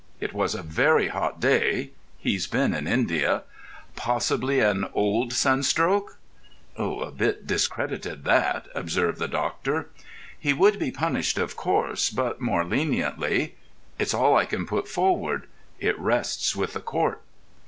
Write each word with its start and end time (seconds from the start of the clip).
It 0.19 0.33
was 0.33 0.55
a 0.55 0.63
very 0.63 1.09
hot 1.09 1.39
day—he's 1.39 2.47
been 2.47 2.73
in 2.73 2.87
India—possibly 2.87 4.59
an 4.59 4.87
old 4.95 5.31
sunstroke——" 5.31 6.17
"A 6.75 7.11
bit 7.11 7.45
discredited, 7.45 8.23
that," 8.23 8.65
observed 8.73 9.19
the 9.19 9.27
doctor. 9.27 9.89
"He 10.39 10.53
would 10.53 10.79
be 10.79 10.89
punished, 10.89 11.37
of 11.37 11.55
course, 11.55 12.09
but 12.09 12.41
more 12.41 12.65
leniently. 12.65 13.53
It's 13.99 14.15
all 14.15 14.35
I 14.35 14.45
can 14.45 14.65
put 14.65 14.87
forward. 14.87 15.45
It 15.79 15.99
rests 15.99 16.55
with 16.55 16.73
the 16.73 16.81
Court." 16.81 17.21